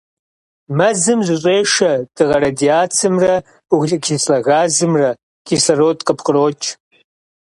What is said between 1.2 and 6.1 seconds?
зыщӀешэ дыгъэ радиацэмрэ углекислэ газымрэ, кислород